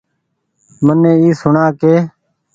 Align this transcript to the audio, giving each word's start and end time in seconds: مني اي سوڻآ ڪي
مني 0.85 1.11
اي 1.21 1.29
سوڻآ 1.41 1.65
ڪي 1.79 1.93